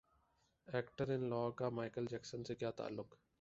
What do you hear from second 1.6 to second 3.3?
Michael Jackson سے کیا تعلق